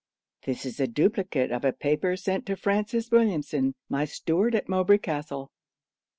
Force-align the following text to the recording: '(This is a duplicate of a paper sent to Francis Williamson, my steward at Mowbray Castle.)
'(This 0.45 0.65
is 0.65 0.79
a 0.79 0.87
duplicate 0.87 1.51
of 1.51 1.63
a 1.63 1.71
paper 1.71 2.15
sent 2.17 2.43
to 2.43 2.55
Francis 2.55 3.11
Williamson, 3.11 3.75
my 3.87 4.03
steward 4.03 4.55
at 4.55 4.67
Mowbray 4.67 4.97
Castle.) 4.97 5.51